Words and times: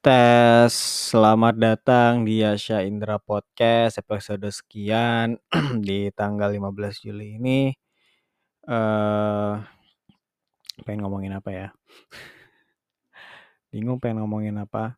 Tes, 0.00 0.72
selamat 1.12 1.60
datang 1.60 2.24
di 2.24 2.40
Yasha 2.40 2.80
Indra 2.80 3.20
Podcast 3.20 4.00
episode 4.00 4.48
sekian 4.48 5.36
di 5.86 6.08
tanggal 6.16 6.48
15 6.56 7.04
Juli 7.04 7.36
ini. 7.36 7.68
eh 8.64 9.54
pengen 10.88 11.04
ngomongin 11.04 11.36
apa 11.36 11.50
ya? 11.52 11.68
Bingung 13.68 14.00
pengen 14.00 14.24
ngomongin 14.24 14.56
apa. 14.64 14.96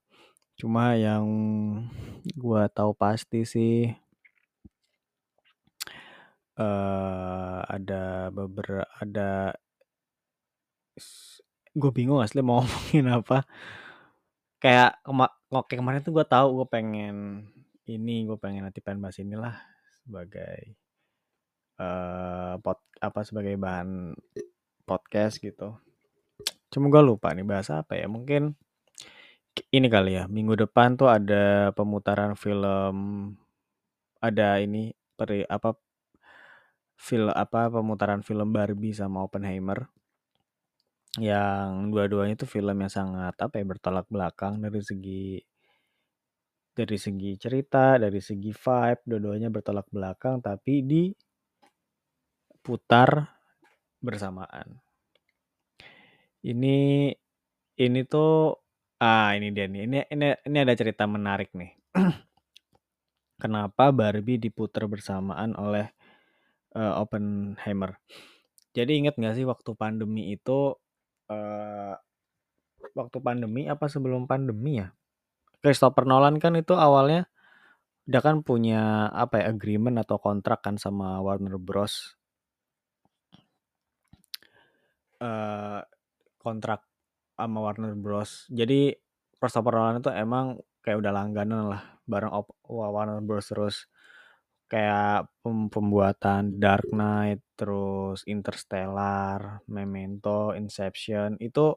Cuma 0.54 0.94
yang 0.94 1.26
gua 2.38 2.70
tahu 2.70 2.94
pasti 2.94 3.42
sih 3.42 3.90
eh 6.62 7.58
ada 7.74 8.30
beberapa 8.30 8.86
ada 9.02 9.58
gue 11.74 11.90
bingung 11.90 12.20
asli 12.22 12.38
mau 12.44 12.60
ngomongin 12.62 13.06
apa 13.18 13.48
kayak 14.62 15.02
kema 15.02 15.26
oke 15.50 15.74
kemarin 15.74 16.06
tuh 16.06 16.14
gue 16.14 16.26
tahu 16.26 16.62
gue 16.62 16.66
pengen 16.70 17.16
ini 17.90 18.22
gue 18.30 18.38
pengen 18.38 18.70
nanti 18.70 18.78
pengen 18.78 19.02
bahas 19.02 19.18
inilah 19.18 19.58
sebagai 20.06 20.78
eh 21.82 22.54
pot 22.62 22.78
apa 23.02 23.20
sebagai 23.26 23.58
bahan 23.58 24.14
podcast 24.86 25.42
gitu. 25.42 25.74
Cuma 26.70 26.86
gue 26.94 27.02
lupa 27.02 27.34
nih 27.34 27.42
bahas 27.42 27.68
apa 27.74 27.98
ya 27.98 28.06
mungkin 28.06 28.54
ini 29.74 29.88
kali 29.90 30.16
ya 30.16 30.24
minggu 30.30 30.54
depan 30.64 30.96
tuh 30.96 31.10
ada 31.10 31.74
pemutaran 31.76 32.38
film 32.38 32.94
ada 34.22 34.48
ini 34.62 34.94
peri 35.18 35.44
apa 35.44 35.76
film 36.96 37.34
apa 37.34 37.68
pemutaran 37.68 38.22
film 38.22 38.54
Barbie 38.54 38.94
sama 38.94 39.26
Oppenheimer 39.26 39.90
yang 41.20 41.92
dua-duanya 41.92 42.40
itu 42.40 42.48
film 42.48 42.76
yang 42.80 42.88
sangat 42.88 43.36
apa 43.36 43.60
ya 43.60 43.64
bertolak 43.68 44.08
belakang 44.08 44.64
dari 44.64 44.80
segi 44.80 45.36
dari 46.72 46.96
segi 46.96 47.36
cerita, 47.36 48.00
dari 48.00 48.16
segi 48.16 48.48
vibe, 48.48 49.04
dua-duanya 49.04 49.52
bertolak 49.52 49.84
belakang 49.92 50.40
tapi 50.40 50.80
diputar 52.56 53.28
bersamaan. 54.00 54.80
Ini 56.42 57.12
ini 57.76 58.00
tuh 58.08 58.56
ah 59.04 59.36
ini 59.36 59.52
dia 59.52 59.68
nih. 59.68 59.84
Ini 59.84 59.98
ini 60.16 60.26
ini 60.48 60.58
ada 60.64 60.72
cerita 60.72 61.04
menarik 61.04 61.52
nih. 61.52 61.76
Kenapa 63.42 63.92
Barbie 63.92 64.40
diputar 64.40 64.88
bersamaan 64.88 65.52
oleh 65.60 65.92
uh, 66.72 67.04
Oppenheimer? 67.04 68.00
Jadi 68.72 69.04
ingat 69.04 69.20
nggak 69.20 69.36
sih 69.36 69.44
waktu 69.44 69.76
pandemi 69.76 70.32
itu 70.32 70.72
uh, 71.32 71.94
waktu 72.92 73.18
pandemi 73.24 73.66
apa 73.66 73.88
sebelum 73.88 74.28
pandemi 74.28 74.84
ya? 74.84 74.92
Christopher 75.62 76.04
Nolan 76.04 76.42
kan 76.42 76.58
itu 76.58 76.74
awalnya 76.74 77.30
dia 78.02 78.18
kan 78.18 78.42
punya 78.42 79.06
apa 79.14 79.38
ya 79.38 79.54
agreement 79.54 79.94
atau 80.02 80.18
kontrak 80.18 80.60
kan 80.60 80.74
sama 80.74 81.22
Warner 81.22 81.54
Bros. 81.56 82.18
Uh, 85.22 85.78
kontrak 86.42 86.82
sama 87.38 87.62
Warner 87.62 87.94
Bros. 87.94 88.50
Jadi 88.50 88.90
Christopher 89.38 89.78
Nolan 89.78 90.02
itu 90.02 90.10
emang 90.10 90.58
kayak 90.82 90.98
udah 90.98 91.12
langganan 91.14 91.70
lah 91.70 91.82
bareng 92.10 92.34
Warner 92.66 93.22
Bros. 93.22 93.46
Terus 93.46 93.86
kayak 94.72 95.28
pembuatan 95.44 96.56
Dark 96.56 96.88
Knight, 96.88 97.44
terus 97.52 98.24
Interstellar, 98.24 99.60
Memento, 99.68 100.56
Inception 100.56 101.36
itu 101.44 101.76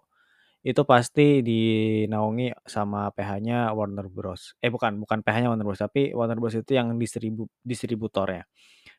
itu 0.65 0.81
pasti 0.87 1.45
dinaungi 1.45 2.65
sama 2.65 3.13
PH-nya 3.13 3.69
Warner 3.77 4.07
Bros. 4.09 4.57
Eh 4.63 4.73
bukan, 4.73 4.97
bukan 4.97 5.21
PH-nya 5.21 5.51
Warner 5.51 5.67
Bros, 5.67 5.77
tapi 5.83 6.09
Warner 6.15 6.39
Bros 6.41 6.57
itu 6.57 6.71
yang 6.73 6.95
distribu 6.97 7.45
distributornya. 7.61 8.49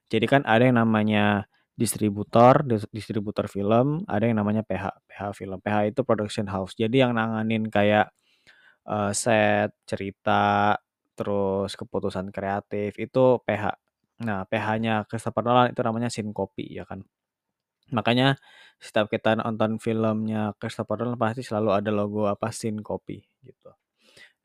Jadi 0.06 0.27
kan 0.31 0.47
ada 0.47 0.62
yang 0.62 0.78
namanya 0.78 1.50
distributor, 1.75 2.62
distributor 2.94 3.50
film, 3.50 4.06
ada 4.06 4.25
yang 4.31 4.38
namanya 4.38 4.62
PH, 4.62 4.84
PH 5.10 5.22
film. 5.34 5.59
PH 5.59 5.76
itu 5.91 6.00
production 6.06 6.47
house. 6.47 6.72
Jadi 6.78 7.03
yang 7.03 7.19
nanganin 7.19 7.66
kayak 7.66 8.15
uh, 8.87 9.10
set, 9.10 9.75
cerita, 9.88 10.78
terus 11.19 11.75
keputusan 11.75 12.31
kreatif 12.31 12.94
itu 13.00 13.41
PH. 13.42 13.85
Nah, 14.25 14.49
PH-nya 14.49 15.04
Christopher 15.04 15.44
Nolan 15.44 15.72
itu 15.77 15.81
namanya 15.84 16.09
Syncope 16.09 16.65
ya 16.65 16.88
kan. 16.88 17.04
Makanya 17.93 18.41
setiap 18.81 19.12
kita 19.12 19.37
nonton 19.41 19.77
filmnya 19.77 20.56
Christopher 20.56 21.04
Nolan 21.04 21.21
pasti 21.21 21.44
selalu 21.44 21.71
ada 21.77 21.91
logo 21.93 22.25
apa 22.25 22.49
Syncope 22.49 23.28
gitu. 23.44 23.71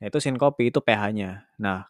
Nah, 0.00 0.04
itu 0.10 0.18
Syncope 0.20 0.60
itu 0.68 0.78
PH-nya. 0.84 1.56
Nah, 1.62 1.88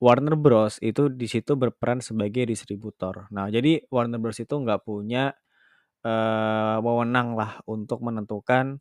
Warner 0.00 0.34
Bros 0.34 0.80
itu 0.80 1.12
di 1.12 1.28
situ 1.28 1.54
berperan 1.60 2.00
sebagai 2.00 2.48
distributor. 2.48 3.28
Nah, 3.30 3.52
jadi 3.52 3.84
Warner 3.92 4.16
Bros 4.16 4.40
itu 4.40 4.56
nggak 4.56 4.82
punya 4.82 5.36
uh, 6.02 6.76
wewenang 6.80 7.36
lah 7.36 7.60
untuk 7.68 8.00
menentukan 8.00 8.80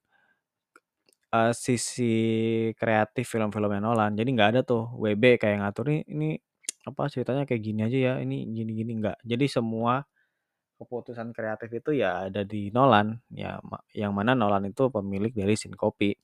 uh, 1.36 1.52
sisi 1.52 2.16
kreatif 2.80 3.28
film-filmnya 3.30 3.84
Nolan. 3.84 4.16
Jadi 4.16 4.30
nggak 4.31 4.50
ada 4.58 4.62
tuh 4.64 4.90
WB 4.96 5.38
kayak 5.38 5.59
ngatur 5.59 5.91
nih 5.91 6.02
ini 6.08 6.30
apa 6.88 7.12
ceritanya 7.12 7.44
kayak 7.47 7.62
gini 7.63 7.81
aja 7.88 7.97
ya, 7.97 8.13
ini 8.23 8.47
gini-gini 8.51 8.91
nggak. 9.03 9.17
Jadi 9.25 9.45
semua 9.51 10.03
keputusan 10.79 11.35
kreatif 11.35 11.69
itu 11.75 11.91
ya 12.00 12.31
ada 12.31 12.47
di 12.47 12.72
Nolan 12.72 13.19
ya 13.35 13.59
yang 13.91 14.16
mana 14.16 14.31
Nolan 14.31 14.72
itu 14.72 14.88
pemilik 14.88 15.31
dari 15.35 15.56
Syncope. 15.59 16.16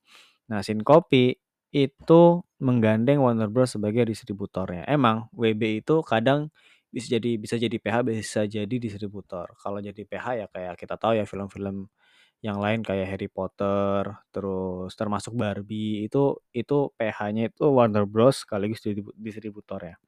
Nah, 0.51 0.63
Syncope 0.63 1.43
itu 1.75 2.21
menggandeng 2.63 3.19
Warner 3.19 3.51
Bros 3.51 3.75
sebagai 3.75 4.07
distributornya. 4.07 4.87
Emang 4.87 5.27
WB 5.35 5.83
itu 5.83 5.99
kadang 6.07 6.47
bisa 6.87 7.11
jadi 7.19 7.35
bisa 7.35 7.59
jadi 7.59 7.75
PH 7.75 7.95
bisa 8.07 8.41
jadi 8.47 8.75
distributor. 8.79 9.51
Kalau 9.59 9.83
jadi 9.83 10.01
PH 10.07 10.25
ya 10.39 10.47
kayak 10.47 10.79
kita 10.79 10.95
tahu 10.95 11.19
ya 11.19 11.27
film-film 11.27 11.91
yang 12.39 12.61
lain 12.63 12.79
kayak 12.85 13.07
Harry 13.09 13.27
Potter, 13.27 14.21
terus 14.31 14.93
termasuk 14.95 15.33
Barbie 15.35 16.07
itu 16.07 16.39
itu 16.55 16.93
PH-nya 16.95 17.51
itu 17.51 17.65
Warner 17.67 18.05
Bros 18.07 18.45
sekaligus 18.47 18.79
distributornya. 19.19 19.99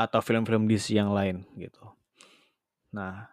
Atau 0.00 0.24
film-film 0.24 0.64
DC 0.64 0.96
yang 0.96 1.12
lain 1.12 1.44
gitu. 1.60 1.84
Nah, 2.96 3.28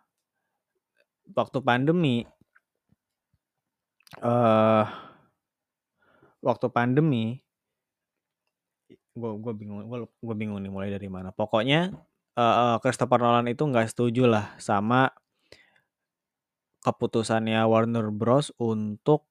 waktu 1.32 1.64
pandemi 1.64 2.28
uh, 4.20 4.84
waktu 6.44 6.68
pandemi 6.72 7.40
gue 9.18 9.32
gue 9.42 9.54
bingung 9.58 9.82
gue 10.14 10.36
bingung 10.38 10.60
nih 10.62 10.72
mulai 10.72 10.90
dari 10.94 11.10
mana. 11.10 11.34
Pokoknya 11.34 11.90
uh, 12.38 12.78
Christopher 12.84 13.18
Nolan 13.18 13.50
itu 13.50 13.66
nggak 13.66 13.90
setuju 13.90 14.30
lah 14.30 14.54
sama 14.62 15.10
keputusannya 16.86 17.60
Warner 17.66 18.14
Bros. 18.14 18.54
untuk 18.62 19.26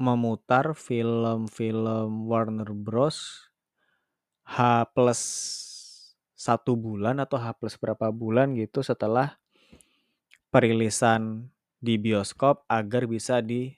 memutar 0.00 0.72
film-film 0.72 2.30
Warner 2.30 2.70
Bros. 2.72 3.50
H 4.50 4.88
plus 4.96 5.20
satu 6.40 6.72
bulan 6.72 7.20
atau 7.20 7.36
H 7.36 7.52
plus 7.60 7.76
berapa 7.76 8.08
bulan 8.08 8.56
gitu 8.56 8.80
setelah 8.80 9.36
perilisan 10.48 11.52
di 11.76 12.00
bioskop 12.00 12.64
agar 12.64 13.04
bisa 13.04 13.44
di 13.44 13.76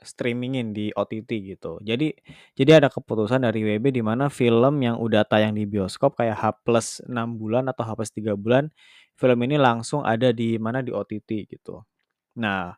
streamingin 0.00 0.72
di 0.72 0.88
OTT 0.96 1.28
gitu. 1.44 1.76
Jadi 1.84 2.16
jadi 2.56 2.80
ada 2.80 2.88
keputusan 2.88 3.44
dari 3.44 3.60
WB 3.60 3.92
di 3.92 4.00
mana 4.00 4.32
film 4.32 4.80
yang 4.80 4.96
udah 4.96 5.28
tayang 5.28 5.52
di 5.52 5.68
bioskop 5.68 6.16
kayak 6.16 6.40
H 6.40 6.44
plus 6.64 7.04
6 7.04 7.12
bulan 7.36 7.68
atau 7.68 7.84
H 7.84 7.92
plus 7.92 8.12
3 8.16 8.32
bulan, 8.32 8.72
film 9.20 9.38
ini 9.44 9.60
langsung 9.60 10.00
ada 10.00 10.32
di 10.32 10.56
mana 10.56 10.80
di 10.80 10.96
OTT 10.96 11.52
gitu. 11.52 11.84
Nah, 12.40 12.72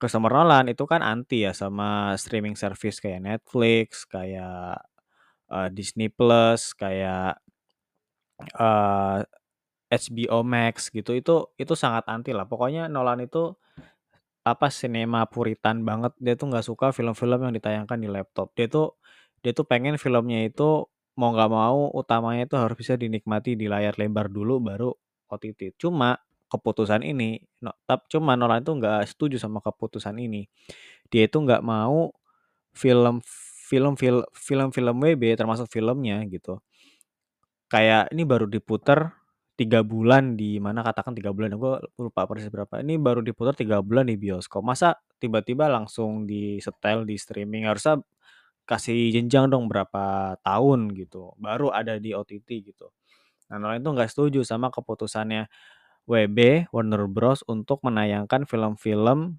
Christopher 0.00 0.32
Nolan 0.32 0.72
itu 0.72 0.88
kan 0.88 1.04
anti 1.04 1.44
ya 1.44 1.52
sama 1.52 2.16
streaming 2.16 2.56
service 2.56 3.04
kayak 3.04 3.20
Netflix, 3.20 4.08
kayak 4.08 4.80
uh, 5.52 5.68
Disney 5.68 6.08
Plus, 6.08 6.72
kayak 6.72 7.36
uh, 8.58 9.20
HBO 9.86 10.42
Max 10.42 10.90
gitu 10.90 11.14
itu 11.14 11.34
itu 11.56 11.74
sangat 11.78 12.04
anti 12.10 12.34
lah. 12.34 12.44
Pokoknya 12.50 12.90
Nolan 12.90 13.24
itu 13.24 13.54
apa 14.46 14.70
sinema 14.70 15.26
puritan 15.26 15.82
banget. 15.82 16.12
Dia 16.22 16.34
tuh 16.38 16.50
nggak 16.50 16.66
suka 16.66 16.86
film-film 16.94 17.38
yang 17.50 17.54
ditayangkan 17.54 17.98
di 17.98 18.08
laptop. 18.10 18.52
Dia 18.58 18.66
tuh 18.70 18.98
dia 19.42 19.52
tuh 19.54 19.66
pengen 19.66 19.98
filmnya 19.98 20.42
itu 20.46 20.86
mau 21.16 21.30
nggak 21.32 21.50
mau 21.50 21.88
utamanya 21.96 22.44
itu 22.44 22.56
harus 22.58 22.76
bisa 22.76 22.94
dinikmati 22.98 23.56
di 23.56 23.66
layar 23.70 23.96
lebar 23.96 24.28
dulu 24.28 24.60
baru 24.60 24.90
OTT 25.32 25.80
cuma 25.80 26.20
keputusan 26.46 27.02
ini 27.02 27.40
no, 27.64 27.72
tapi 27.88 28.06
cuma 28.12 28.38
Nolan 28.38 28.62
itu 28.62 28.72
nggak 28.76 29.02
setuju 29.10 29.36
sama 29.40 29.58
keputusan 29.64 30.18
ini. 30.18 30.46
Dia 31.10 31.26
itu 31.30 31.38
nggak 31.42 31.62
mau 31.64 32.12
film 32.76 33.22
film 33.66 33.94
film 33.98 34.22
film 34.34 34.68
film 34.70 34.96
WB 35.02 35.22
termasuk 35.34 35.66
filmnya 35.70 36.22
gitu 36.30 36.62
kayak 37.70 38.12
ini 38.14 38.22
baru 38.26 38.46
diputar 38.50 39.14
tiga 39.56 39.80
bulan 39.82 40.36
di 40.36 40.60
mana 40.60 40.84
katakan 40.84 41.16
tiga 41.16 41.32
bulan 41.32 41.56
gue 41.56 41.74
lupa 41.98 42.28
persis 42.28 42.52
berapa 42.52 42.80
ini 42.84 43.00
baru 43.00 43.24
diputar 43.24 43.56
tiga 43.56 43.80
bulan 43.80 44.04
di 44.10 44.16
bioskop 44.20 44.60
masa 44.64 45.00
tiba-tiba 45.18 45.66
langsung 45.72 46.28
di 46.28 46.60
setel 46.60 47.08
di 47.08 47.16
streaming 47.16 47.64
harusnya 47.68 48.00
kasih 48.66 49.14
jenjang 49.14 49.46
dong 49.52 49.70
berapa 49.70 50.34
tahun 50.42 50.90
gitu, 50.98 51.34
baru 51.38 51.70
ada 51.70 51.98
di 52.02 52.10
OTT 52.18 52.48
gitu. 52.66 52.90
Nah, 53.50 53.58
Nolan 53.62 53.82
itu 53.82 53.90
nggak 53.94 54.10
setuju 54.12 54.40
sama 54.46 54.70
keputusannya 54.74 55.46
WB, 56.10 56.70
Warner 56.74 57.06
Bros. 57.10 57.42
untuk 57.48 57.82
menayangkan 57.86 58.44
film-film 58.48 59.38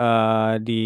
eee, 0.00 0.52
di 0.64 0.82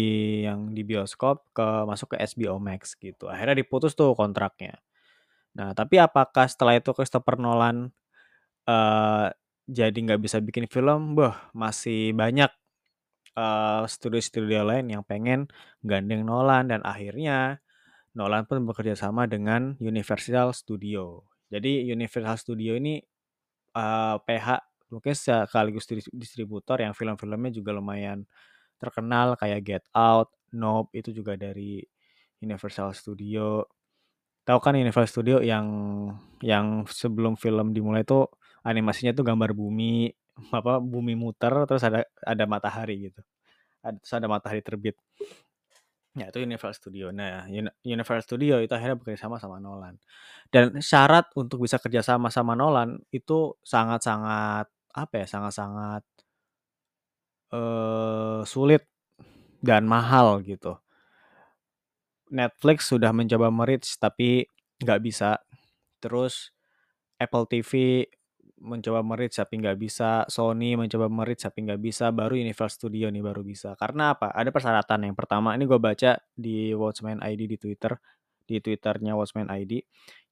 yang 0.47 0.71
di 0.75 0.81
bioskop 0.83 1.47
ke 1.55 1.67
masuk 1.89 2.15
ke 2.15 2.17
HBO 2.21 2.57
Max 2.59 2.95
gitu. 2.99 3.31
Akhirnya 3.31 3.55
diputus 3.63 3.95
tuh 3.95 4.11
kontraknya. 4.17 4.75
Nah, 5.55 5.71
tapi 5.71 5.95
apakah 6.03 6.45
setelah 6.51 6.75
itu 6.75 6.91
Christopher 6.91 7.39
Nolan 7.39 7.91
eee, 8.69 9.27
jadi 9.69 9.95
nggak 9.95 10.21
bisa 10.23 10.39
bikin 10.43 10.67
film? 10.71 11.15
Beh, 11.17 11.33
masih 11.57 12.13
banyak 12.15 12.51
eee, 13.37 13.83
studio-studio 13.89 14.63
lain 14.67 14.87
yang 14.93 15.03
pengen 15.07 15.47
gandeng 15.85 16.23
Nolan 16.27 16.71
dan 16.73 16.81
akhirnya 16.85 17.59
Nolan 18.17 18.45
pun 18.49 18.63
bekerja 18.67 18.95
sama 18.99 19.25
dengan 19.29 19.75
Universal 19.81 20.51
Studio. 20.55 21.23
Jadi 21.53 21.87
Universal 21.91 22.37
Studio 22.41 22.75
ini 22.79 22.99
eee, 23.75 24.15
PH 24.27 24.47
mungkin 24.93 25.13
sekaligus 25.17 25.85
distributor 26.13 26.79
yang 26.81 26.93
film-filmnya 26.97 27.51
juga 27.55 27.71
lumayan 27.75 28.23
terkenal 28.81 29.35
kayak 29.39 29.61
Get 29.65 29.85
Out, 29.95 30.31
Nope 30.55 30.91
itu 30.97 31.11
juga 31.15 31.35
dari 31.39 31.81
Universal 32.43 32.93
Studio. 32.97 33.65
Tahu 34.45 34.59
kan 34.61 34.77
Universal 34.77 35.09
Studio 35.09 35.37
yang 35.41 35.65
yang 36.45 36.85
sebelum 36.85 37.33
film 37.33 37.73
dimulai 37.73 38.05
tuh 38.05 38.29
animasinya 38.61 39.09
tuh 39.17 39.25
gambar 39.25 39.57
bumi, 39.57 40.13
apa, 40.53 40.77
bumi 40.77 41.17
muter 41.17 41.49
terus 41.65 41.81
ada 41.81 42.05
ada 42.21 42.45
matahari 42.45 43.09
gitu. 43.09 43.21
Ad 43.85 44.01
terus 44.03 44.13
ada 44.17 44.27
matahari 44.31 44.61
terbit. 44.65 44.97
Ya 46.15 46.31
itu 46.31 46.39
Universal 46.39 46.79
Studio. 46.79 47.11
Nah, 47.11 47.43
Uni 47.51 47.67
Universal 47.83 48.23
Studio 48.23 48.63
itu 48.63 48.71
akhirnya 48.71 48.95
bekerja 48.95 49.27
sama 49.27 49.35
sama 49.35 49.59
Nolan. 49.59 49.99
Dan 50.51 50.79
syarat 50.83 51.31
untuk 51.39 51.63
bisa 51.65 51.79
kerja 51.79 52.03
sama 52.03 52.27
sama 52.31 52.53
Nolan 52.59 52.99
itu 53.15 53.55
sangat-sangat, 53.63 54.67
apa 54.95 55.13
ya, 55.23 55.27
sangat-sangat 55.27 56.03
eee, 57.53 58.41
sulit 58.49 58.83
dan 59.63 59.83
mahal 59.89 60.41
gitu. 60.45 60.77
Netflix 62.31 62.89
sudah 62.89 63.13
mencoba 63.13 63.53
me-reach 63.53 63.97
tapi 64.01 64.45
nggak 64.81 65.01
bisa. 65.01 65.37
Terus 66.01 66.49
Apple 67.21 67.45
TV 67.47 68.03
mencoba 68.61 69.03
me-reach 69.03 69.37
tapi 69.37 69.59
nggak 69.61 69.77
bisa, 69.77 70.23
Sony 70.31 70.79
mencoba 70.79 71.11
me-reach 71.11 71.45
tapi 71.45 71.67
nggak 71.67 71.81
bisa, 71.81 72.09
baru 72.09 72.39
Universal 72.39 72.87
Studio 72.87 73.11
nih 73.11 73.21
baru 73.21 73.43
bisa. 73.45 73.75
Karena 73.77 74.15
apa? 74.15 74.31
Ada 74.31 74.49
persyaratan. 74.49 75.11
Yang 75.11 75.15
pertama 75.19 75.53
ini 75.53 75.67
gue 75.67 75.79
baca 75.79 76.17
di 76.33 76.71
Watchmen 76.71 77.19
ID 77.21 77.41
di 77.51 77.57
Twitter, 77.59 77.93
di 78.47 78.57
Twitternya 78.61 79.13
Watchmen 79.13 79.51
ID. 79.51 79.83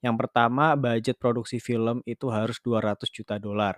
Yang 0.02 0.16
pertama 0.20 0.74
budget 0.80 1.18
produksi 1.22 1.58
film 1.62 2.02
itu 2.08 2.28
harus 2.34 2.58
200 2.64 3.10
juta 3.12 3.36
dolar. 3.38 3.76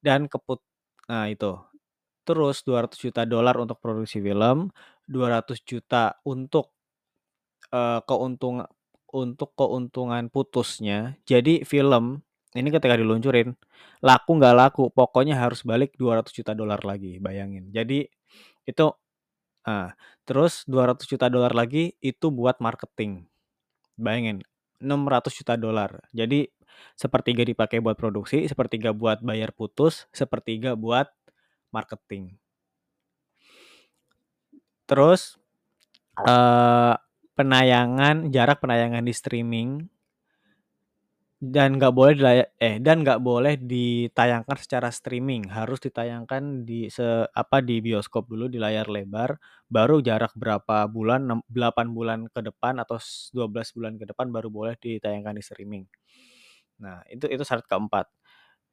Dan 0.00 0.26
keput 0.26 0.60
nah 1.08 1.28
itu. 1.28 1.54
Terus 2.24 2.64
200 2.64 2.96
juta 2.96 3.22
dolar 3.28 3.56
untuk 3.60 3.76
produksi 3.84 4.16
film, 4.24 4.72
200 5.04 5.60
juta 5.60 6.16
untuk 6.24 6.73
eee, 7.74 7.98
keuntung 8.08 8.56
untuk 9.14 9.50
keuntungan 9.58 10.24
putusnya. 10.34 11.18
Jadi 11.30 11.62
film 11.66 12.22
ini 12.58 12.68
ketika 12.74 12.94
diluncurin, 12.98 13.54
laku 14.02 14.30
nggak 14.38 14.56
laku, 14.56 14.84
pokoknya 14.94 15.34
harus 15.42 15.62
balik 15.66 15.94
200 15.98 16.34
juta 16.38 16.52
dolar 16.54 16.80
lagi, 16.86 17.18
bayangin. 17.22 17.70
Jadi 17.74 18.06
itu 18.68 18.86
nah, 19.66 19.92
terus 20.28 20.64
200 20.68 21.06
juta 21.10 21.26
dolar 21.32 21.52
lagi 21.56 21.94
itu 22.04 22.28
buat 22.34 22.58
marketing. 22.62 23.26
Bayangin, 23.98 24.42
600 24.82 25.34
juta 25.38 25.54
dolar. 25.58 25.90
Jadi 26.14 26.50
sepertiga 26.98 27.42
dipakai 27.46 27.78
buat 27.84 27.96
produksi, 27.98 28.46
sepertiga 28.50 28.90
buat 28.94 29.22
bayar 29.22 29.50
putus, 29.54 30.06
sepertiga 30.14 30.74
buat 30.78 31.10
marketing. 31.74 32.36
Terus 34.88 35.36
eee, 36.26 36.94
penayangan 37.38 38.30
jarak 38.34 38.58
penayangan 38.62 39.04
di 39.04 39.14
streaming 39.14 39.70
dan 41.44 41.76
nggak 41.76 41.92
boleh 41.92 42.48
eh, 42.56 42.76
dan 42.80 43.04
nggak 43.04 43.20
boleh 43.20 43.60
ditayangkan 43.60 44.56
secara 44.56 44.88
streaming, 44.88 45.50
harus 45.52 45.76
ditayangkan 45.82 46.64
di 46.64 46.88
se 46.88 47.04
apa, 47.36 47.60
di 47.60 47.84
bioskop 47.84 48.30
dulu 48.32 48.48
di 48.48 48.56
layar 48.56 48.88
lebar, 48.88 49.36
baru 49.68 50.00
jarak 50.00 50.32
berapa 50.38 50.88
bulan, 50.88 51.28
6 51.28 51.40
8 51.52 51.92
bulan 51.92 52.18
ke 52.32 52.40
depan 52.40 52.80
atau 52.80 52.96
s 52.96 53.28
12 53.36 53.76
bulan 53.76 53.92
ke 54.00 54.04
depan 54.08 54.32
baru 54.32 54.48
boleh 54.48 54.74
ditayangkan 54.80 55.36
di 55.36 55.42
streaming. 55.44 55.84
Nah, 56.82 57.02
itu 57.10 57.26
itu 57.30 57.42
syarat 57.46 57.66
keempat. 57.68 58.06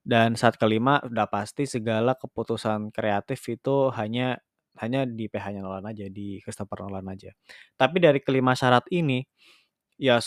Dan 0.01 0.33
syarat 0.39 0.57
kelima 0.57 0.97
udah 1.05 1.27
pasti 1.29 1.65
segala 1.69 2.17
keputusan 2.17 2.89
kreatif 2.93 3.41
itu 3.51 3.93
hanya 3.93 4.41
hanya 4.83 5.06
di 5.07 5.28
PH-nya 5.31 5.62
Nolan 5.66 5.86
aja, 5.88 6.06
di 6.12 6.39
Christopher 6.44 6.86
Nolan 6.88 7.07
aja. 7.13 7.31
Tapi 7.80 7.98
dari 8.04 8.19
kelima 8.24 8.54
syarat 8.57 8.86
ini, 8.94 9.24
ya 10.00 10.19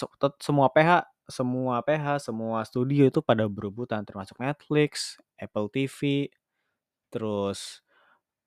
semua 0.42 0.68
PH 0.74 1.06
semua 1.30 1.80
PH, 1.86 2.28
semua 2.32 2.62
studio 2.68 3.08
itu 3.08 3.20
pada 3.24 3.46
berebutan 3.48 4.04
termasuk 4.06 4.36
Netflix, 4.42 5.16
Apple 5.40 5.68
TV, 5.72 6.28
terus 7.12 7.82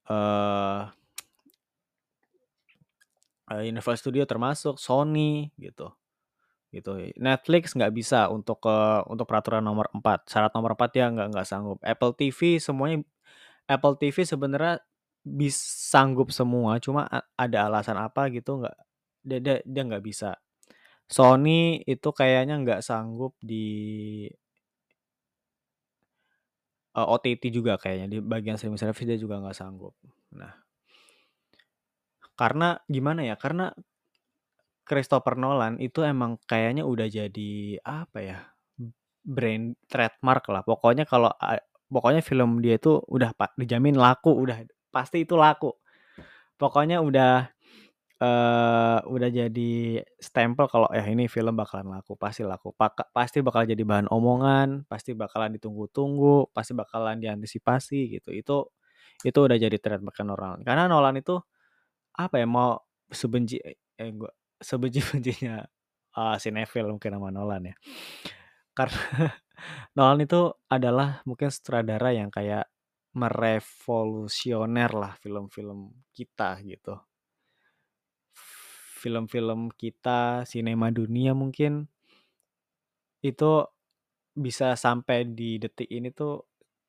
eee, 0.09 0.89
Universal 3.49 3.99
Studio 4.11 4.23
termasuk, 4.27 4.77
Sony 4.81 5.51
gitu 5.59 5.91
gitu. 6.75 6.99
Netflix 7.17 7.73
nggak 7.73 7.93
bisa 7.95 8.27
untuk 8.31 8.59
eee, 8.67 9.01
untuk 9.09 9.25
peraturan 9.29 9.63
nomor 9.65 9.87
4, 9.95 10.27
syarat 10.29 10.51
nomor 10.53 10.75
4 10.77 10.89
dia 10.95 11.07
nggak 11.09 11.27
nggak 11.35 11.47
sanggup. 11.47 11.79
Apple 11.83 12.13
TV 12.19 12.59
semuanya 12.61 13.01
Apple 13.69 13.95
TV 13.99 14.23
sebenarnya 14.27 14.81
bis 15.27 15.55
sanggup 15.91 16.31
semua, 16.31 16.79
cuma 16.79 17.07
ada 17.35 17.67
alasan 17.67 17.99
apa 17.99 18.31
gitu 18.33 18.63
nggak 18.63 18.77
dia 19.27 19.39
dia 19.43 19.55
dia 19.67 19.83
nggak 19.87 20.03
bisa. 20.05 20.35
Sony 21.09 21.83
itu 21.87 22.09
kayaknya 22.15 22.55
nggak 22.63 22.81
sanggup 22.85 23.33
di 23.43 23.65
eee, 26.95 27.07
OTT 27.13 27.43
juga 27.57 27.73
kayaknya, 27.81 28.07
di 28.13 28.17
bagian 28.23 28.55
streaming 28.59 28.79
service 28.81 29.07
dia 29.07 29.17
juga 29.19 29.35
nggak 29.41 29.57
sanggup. 29.57 29.93
Nah 30.39 30.53
karena 32.37 32.77
gimana 32.85 33.21
ya, 33.25 33.35
karena 33.35 33.73
Christopher 34.87 35.35
Nolan 35.35 35.75
itu 35.83 35.99
emang 36.05 36.39
kayaknya 36.47 36.87
udah 36.87 37.07
jadi, 37.11 37.75
apa 37.83 38.19
ya, 38.23 38.39
brand 39.25 39.75
trademark 39.91 40.45
lah. 40.53 40.63
Pokoknya 40.63 41.03
kalau 41.07 41.31
pokoknya 41.91 42.21
film 42.23 42.59
dia 42.63 42.79
itu 42.79 42.99
udah 43.07 43.31
pa 43.35 43.51
dijamin 43.59 43.95
laku, 43.99 44.31
udah 44.35 44.63
pasti 44.97 45.17
itu 45.25 45.35
laku. 45.37 45.69
Pokoknya 46.57 46.99
udah 47.05 47.49
eee, 48.21 48.99
udah 49.07 49.29
jadi 49.31 49.71
stempel 50.21 50.67
kalau, 50.71 50.89
"Eh, 50.95 51.05
ini 51.05 51.27
film 51.31 51.53
bakalan 51.57 51.89
laku, 51.93 52.15
pasti 52.19 52.43
laku." 52.47 52.73
Paka 52.77 53.05
pasti 53.13 53.41
bakal 53.45 53.65
jadi 53.69 53.83
bahan 53.85 54.09
omongan, 54.11 54.85
pasti 54.89 55.13
bakalan 55.17 55.53
ditunggu-tunggu, 55.57 56.49
pasti 56.55 56.73
bakalan 56.77 57.19
diantisipasi 57.23 58.17
gitu. 58.19 58.29
Itu 58.35 58.57
itu 59.25 59.39
udah 59.41 59.57
jadi 59.59 59.77
trademark-nya 59.81 60.25
Nolan. 60.27 60.59
Karena 60.67 60.85
Nolan 60.91 61.17
itu, 61.21 61.37
apa 62.17 62.37
ya, 62.41 62.47
mau 62.49 62.79
sebenci 63.11 63.57
eh, 63.63 64.11
gua 64.15 64.31
sebenci-bencinya 64.61 65.63
eee, 66.19 66.35
sinetfil 66.41 66.87
mungkin 66.91 67.11
sama 67.17 67.29
Nolan 67.33 67.63
ya. 67.73 67.75
Karena 68.75 68.99
Nolan 69.97 70.19
itu 70.25 70.41
adalah 70.69 71.21
mungkin 71.27 71.49
sutradara 71.53 72.13
yang 72.15 72.29
kayak 72.33 72.67
merevolusioner 73.21 74.91
lah 75.01 75.13
film-film 75.23 75.79
kita 76.15 76.49
gitu. 76.71 76.95
Film-film 79.01 79.61
kita, 79.81 80.41
sinema 80.49 80.87
dunia 80.97 81.31
mungkin 81.41 81.73
itu 83.25 83.51
bisa 84.45 84.67
sampai 84.77 85.17
di 85.37 85.57
detik 85.63 85.89
ini 85.89 86.09
tuh 86.13 86.33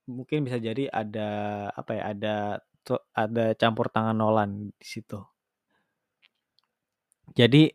mungkin 0.09 0.39
bisa 0.47 0.59
jadi 0.61 0.85
ada, 0.93 1.31
apa 1.73 1.91
ya, 1.99 2.03
ada 2.13 2.37
ada 3.13 3.45
campur 3.61 3.87
tangan 3.93 4.17
Nolan 4.17 4.73
di 4.81 4.87
situ. 4.93 5.21
Jadi 7.39 7.73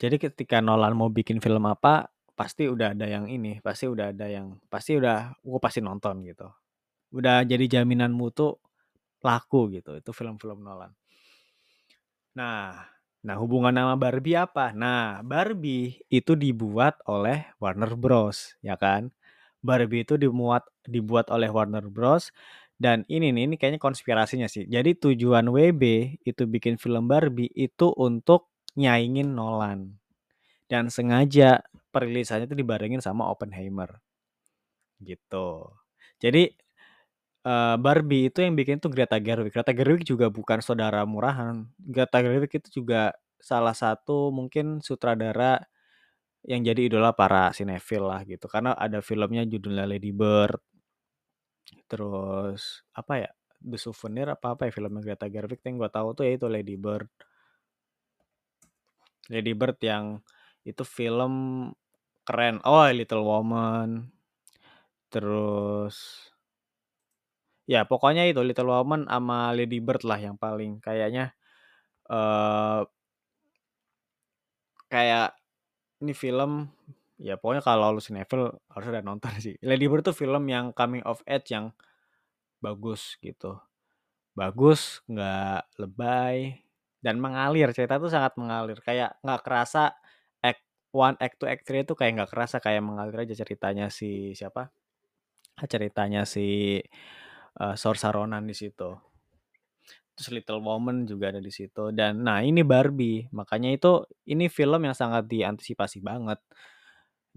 jadi 0.00 0.16
ketika 0.18 0.58
Nolan 0.62 0.94
mau 0.98 1.10
bikin 1.10 1.38
film 1.44 1.64
apa, 1.70 2.10
pasti 2.38 2.66
udah 2.66 2.94
ada 2.94 3.06
yang 3.06 3.26
ini, 3.30 3.58
pasti 3.62 3.86
udah 3.86 4.10
ada 4.14 4.26
yang 4.26 4.58
pasti 4.72 4.98
udah, 4.98 5.38
"Gua 5.46 5.58
pasti 5.62 5.78
nonton," 5.84 6.22
gitu. 6.26 6.48
Udah 7.12 7.44
jadi 7.44 7.68
jaminan 7.68 8.10
mutu 8.16 8.56
laku 9.20 9.68
gitu, 9.72 9.96
itu 10.00 10.10
film-film 10.16 10.64
Nolan. 10.64 10.92
Nah 12.36 12.88
nah 13.22 13.38
hubungan 13.38 13.70
sama 13.70 13.94
Barbie 13.94 14.34
apa? 14.34 14.74
Nah, 14.74 15.22
Barbie 15.22 16.02
itu 16.10 16.34
dibuat 16.34 16.98
oleh 17.06 17.46
Warner 17.62 17.94
Bros, 17.94 18.58
ya 18.66 18.74
kan. 18.74 19.14
Barbie 19.62 20.02
itu 20.02 20.18
dimuat 20.18 20.66
dibuat 20.90 21.30
oleh 21.30 21.46
Warner 21.46 21.86
Bros, 21.86 22.34
dan 22.82 23.06
ini 23.06 23.30
nih, 23.30 23.46
ini 23.46 23.54
kayaknya 23.54 23.78
konspirasinya 23.78 24.50
sih. 24.50 24.66
Jadi 24.66 24.98
tujuan 24.98 25.46
WB 25.54 25.82
itu 26.26 26.42
bikin 26.50 26.82
film 26.82 27.06
Barbie 27.06 27.46
itu 27.54 27.94
untuk 27.94 28.50
nyaingin 28.74 29.30
Nolan. 29.38 29.94
Dan 30.70 30.90
sengaja 30.90 31.62
perilisannya 31.94 32.50
itu 32.50 32.56
dibarengin 32.58 33.02
sama 33.04 33.28
Oppenheimer. 33.30 34.02
Gitu. 35.00 35.48
Jadi 36.22 36.54
uh, 37.46 37.76
Barbie 37.78 38.30
itu 38.30 38.42
yang 38.42 38.54
bikin 38.58 38.78
tuh 38.82 38.90
Greta 38.90 39.18
Gerwig. 39.18 39.52
Greta 39.54 39.72
Gerwig 39.74 40.02
juga 40.06 40.30
bukan 40.30 40.58
saudara 40.62 41.02
murahan. 41.06 41.66
Greta 41.78 42.22
Gerwig 42.22 42.50
itu 42.54 42.82
juga 42.82 43.14
salah 43.42 43.74
satu 43.74 44.30
mungkin 44.30 44.78
sutradara 44.78 45.58
yang 46.46 46.62
jadi 46.66 46.90
idola 46.90 47.14
para 47.14 47.50
sinetfil 47.54 48.06
lah 48.06 48.22
gitu. 48.26 48.46
Karena 48.50 48.74
ada 48.74 48.98
filmnya 49.02 49.46
judulnya 49.46 49.86
Lady 49.86 50.10
Bird. 50.14 50.58
Terus 51.90 52.86
apa 52.94 53.14
ya? 53.28 53.30
The 53.62 53.78
Souvenir 53.78 54.26
apa 54.26 54.58
apa 54.58 54.66
ya 54.66 54.72
filmnya 54.74 55.02
Greta 55.02 55.30
Gerwig 55.30 55.62
yang 55.62 55.78
gue 55.78 55.90
tahu 55.90 56.18
tuh 56.18 56.26
ya 56.26 56.34
itu 56.34 56.46
Lady 56.50 56.74
Bird. 56.74 57.06
Lady 59.30 59.54
Bird 59.54 59.78
yang 59.82 60.18
itu 60.66 60.82
film 60.82 61.34
keren. 62.26 62.58
Oh, 62.66 62.86
Little 62.90 63.22
Woman. 63.22 64.10
Terus 65.10 66.31
ya 67.72 67.88
pokoknya 67.88 68.28
itu 68.28 68.44
Little 68.44 68.68
Woman 68.68 69.08
sama 69.08 69.56
Lady 69.56 69.80
Bird 69.80 70.04
lah 70.04 70.20
yang 70.20 70.36
paling 70.36 70.84
kayaknya 70.84 71.32
uh, 72.12 72.84
kayak 74.92 75.32
ini 76.04 76.12
film 76.12 76.68
ya 77.16 77.40
pokoknya 77.40 77.62
kalau 77.64 77.96
lu 77.96 78.02
sinetfil 78.02 78.52
harus 78.68 78.86
udah 78.92 79.00
nonton 79.00 79.32
sih. 79.40 79.54
Lady 79.64 79.88
Bird 79.88 80.04
tuh 80.04 80.12
film 80.12 80.44
yang 80.52 80.76
coming 80.76 81.00
of 81.08 81.24
age 81.24 81.56
yang 81.56 81.72
bagus 82.60 83.16
gitu. 83.24 83.56
Bagus, 84.36 85.00
nggak 85.08 85.80
lebay 85.80 86.60
dan 87.00 87.16
mengalir. 87.22 87.70
Cerita 87.72 87.96
tuh 88.02 88.10
sangat 88.12 88.34
mengalir. 88.36 88.78
Kayak 88.82 89.16
nggak 89.24 89.40
kerasa 89.46 89.94
act 90.42 90.62
one, 90.92 91.16
act 91.22 91.36
two, 91.40 91.48
act 91.48 91.64
three 91.64 91.86
itu 91.86 91.94
kayak 91.96 92.12
nggak 92.20 92.30
kerasa 92.34 92.58
kayak 92.58 92.82
mengalir 92.84 93.24
aja 93.24 93.34
ceritanya 93.38 93.86
si 93.88 94.34
siapa? 94.36 94.68
Ceritanya 95.62 96.26
si 96.26 96.80
uh, 97.60 97.76
Saoirse 97.76 98.08
Ronan 98.12 98.46
di 98.48 98.54
situ. 98.56 98.96
Terus 100.12 100.28
Little 100.32 100.60
Woman 100.60 101.08
juga 101.08 101.32
ada 101.32 101.40
di 101.40 101.48
situ 101.48 101.88
dan 101.92 102.24
nah 102.24 102.42
ini 102.44 102.62
Barbie. 102.64 103.28
Makanya 103.32 103.72
itu 103.72 104.04
ini 104.28 104.48
film 104.52 104.84
yang 104.84 104.94
sangat 104.96 105.26
diantisipasi 105.28 106.00
banget. 106.04 106.38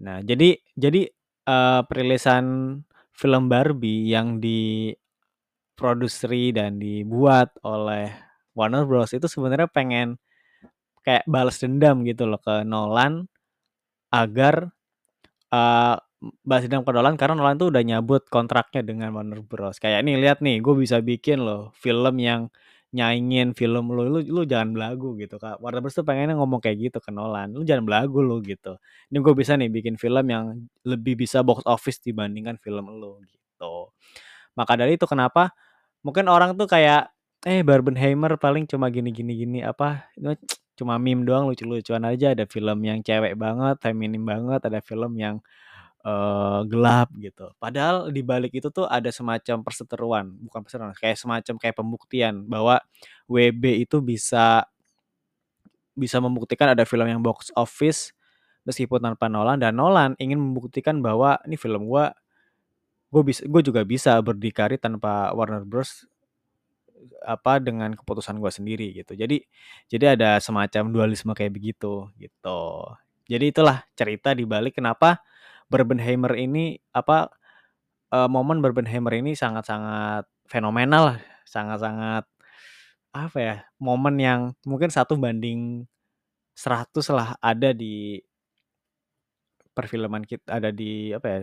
Nah, 0.04 0.20
jadi 0.20 0.60
jadi 0.76 1.08
uh, 1.48 1.88
perilisan 1.88 2.76
film 3.16 3.48
Barbie 3.48 4.12
yang 4.12 4.44
diproduseri 4.44 6.52
dan 6.52 6.76
dibuat 6.76 7.56
oleh 7.64 8.12
Warner 8.52 8.84
Bros 8.84 9.16
itu 9.16 9.24
sebenarnya 9.24 9.72
pengen 9.72 10.20
kayak 11.00 11.24
balas 11.24 11.56
dendam 11.62 12.04
gitu 12.04 12.28
loh 12.28 12.42
ke 12.42 12.66
Nolan 12.66 13.30
agar 14.12 14.76
uh, 15.52 15.96
balas 16.46 16.66
dendam 16.66 16.82
ke 16.86 16.92
Nolan 16.94 17.14
karena 17.20 17.34
Nolan 17.38 17.56
tuh 17.60 17.68
udah 17.74 17.82
nyabut 17.84 18.22
kontraknya 18.28 18.82
dengan 18.86 19.12
Warner 19.16 19.42
Bros. 19.44 19.78
Kayak 19.82 20.04
nih 20.06 20.16
lihat 20.20 20.38
nih, 20.44 20.60
gue 20.64 20.74
bisa 20.76 21.00
bikin 21.04 21.42
loh 21.42 21.72
film 21.76 22.16
yang 22.22 22.48
nyaingin 22.94 23.52
film 23.52 23.92
lu, 23.92 24.08
lu 24.08 24.20
lu 24.24 24.42
jangan 24.48 24.72
belagu 24.72 25.18
gitu 25.20 25.36
kak. 25.36 25.58
Warner 25.60 25.80
Bros 25.84 25.94
tuh 25.98 26.06
pengennya 26.06 26.38
ngomong 26.38 26.60
kayak 26.62 26.90
gitu 26.92 26.98
ke 27.02 27.10
Nolan, 27.14 27.52
lu 27.56 27.62
jangan 27.66 27.84
belagu 27.84 28.18
lu 28.24 28.40
gitu. 28.44 28.78
Ini 29.12 29.18
gue 29.20 29.34
bisa 29.36 29.54
nih 29.58 29.68
bikin 29.70 29.94
film 30.00 30.26
yang 30.30 30.44
lebih 30.86 31.18
bisa 31.18 31.42
box 31.44 31.62
office 31.66 32.00
dibandingkan 32.02 32.56
film 32.62 32.90
lu 32.96 33.20
gitu. 33.26 33.90
Maka 34.56 34.72
dari 34.80 34.96
itu 34.96 35.04
kenapa 35.08 35.52
mungkin 36.06 36.30
orang 36.30 36.54
tuh 36.56 36.70
kayak 36.70 37.10
eh 37.46 37.62
Barbenheimer 37.62 38.38
paling 38.40 38.66
cuma 38.66 38.90
gini 38.90 39.14
gini 39.14 39.32
gini 39.38 39.58
apa 39.62 40.10
cuma 40.76 41.00
meme 41.00 41.24
doang 41.24 41.48
lucu-lucuan 41.48 42.04
aja 42.04 42.36
ada 42.36 42.44
film 42.44 42.78
yang 42.84 43.00
cewek 43.00 43.32
banget 43.38 43.80
feminim 43.80 44.22
banget 44.28 44.60
ada 44.68 44.80
film 44.84 45.16
yang 45.16 45.40
uh, 46.06 46.60
gelap 46.70 47.10
gitu. 47.18 47.50
Padahal 47.58 48.14
di 48.14 48.22
balik 48.22 48.54
itu 48.54 48.70
tuh 48.70 48.86
ada 48.86 49.10
semacam 49.10 49.66
perseteruan, 49.66 50.30
bukan 50.46 50.62
perseteruan, 50.62 50.94
kayak 50.94 51.18
semacam 51.18 51.54
kayak 51.58 51.74
pembuktian 51.74 52.46
bahwa 52.46 52.78
WB 53.26 53.82
itu 53.82 53.98
bisa 53.98 54.64
bisa 55.96 56.20
membuktikan 56.22 56.70
ada 56.76 56.84
film 56.84 57.08
yang 57.08 57.24
box 57.24 57.50
office 57.56 58.12
meskipun 58.68 59.00
tanpa 59.00 59.26
Nolan 59.32 59.56
dan 59.58 59.74
Nolan 59.74 60.12
ingin 60.20 60.36
membuktikan 60.36 61.00
bahwa 61.00 61.40
ini 61.48 61.56
film 61.56 61.88
gua 61.88 62.12
gue 63.08 63.22
bisa 63.22 63.42
gue 63.46 63.62
juga 63.64 63.80
bisa 63.86 64.18
berdikari 64.20 64.76
tanpa 64.76 65.32
Warner 65.32 65.64
Bros. 65.64 66.04
apa 67.22 67.62
dengan 67.62 67.92
keputusan 67.94 68.40
gue 68.40 68.50
sendiri 68.50 68.88
gitu. 68.96 69.14
Jadi 69.14 69.44
jadi 69.86 70.18
ada 70.18 70.42
semacam 70.42 70.90
dualisme 70.90 71.32
kayak 71.36 71.52
begitu 71.54 72.08
gitu. 72.18 72.60
Jadi 73.30 73.44
itulah 73.54 73.84
cerita 73.94 74.34
di 74.34 74.42
balik 74.48 74.78
kenapa 74.80 75.22
Barbenheimer 75.66 76.34
ini 76.38 76.78
apa 76.94 77.30
uh, 78.14 78.28
momen 78.30 78.62
Barbenheimer 78.62 79.14
ini 79.18 79.34
sangat-sangat 79.34 80.26
fenomenal 80.46 81.18
sangat-sangat 81.46 82.24
apa 83.16 83.38
ya, 83.40 83.56
momen 83.80 84.20
yang 84.20 84.40
mungkin 84.68 84.92
satu 84.92 85.16
banding 85.16 85.88
100 86.52 86.92
lah 87.16 87.32
ada 87.40 87.72
di 87.72 88.20
perfilman 89.72 90.24
kita 90.24 90.60
ada 90.60 90.68
di 90.72 91.12
apa 91.12 91.26
ya 91.28 91.38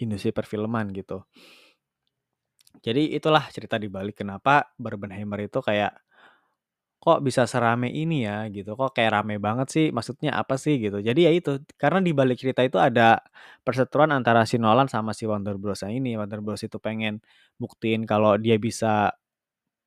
industri 0.00 0.32
perfilman 0.32 0.92
gitu. 0.92 1.24
Jadi 2.84 3.16
itulah 3.16 3.48
cerita 3.48 3.80
di 3.80 3.88
balik 3.88 4.20
kenapa 4.20 4.68
Barbenheimer 4.76 5.48
itu 5.48 5.64
kayak 5.64 5.96
kok 7.06 7.22
bisa 7.22 7.46
serame 7.46 7.86
ini 7.94 8.26
ya 8.26 8.50
gitu. 8.50 8.74
Kok 8.74 8.90
kayak 8.90 9.22
rame 9.22 9.38
banget 9.38 9.70
sih 9.70 9.86
maksudnya 9.94 10.34
apa 10.34 10.58
sih 10.58 10.74
gitu. 10.82 10.98
Jadi 10.98 11.20
ya 11.22 11.30
itu 11.30 11.62
karena 11.78 12.02
di 12.02 12.10
balik 12.10 12.34
cerita 12.42 12.66
itu 12.66 12.82
ada 12.82 13.22
perseteruan 13.62 14.10
antara 14.10 14.42
si 14.42 14.58
Nolan 14.58 14.90
sama 14.90 15.14
si 15.14 15.22
Warner 15.30 15.54
Bros. 15.54 15.86
Ini 15.86 16.18
Warner 16.18 16.42
Bros. 16.42 16.66
itu 16.66 16.82
pengen 16.82 17.22
buktiin 17.62 18.02
kalau 18.10 18.34
dia 18.42 18.58
bisa 18.58 19.14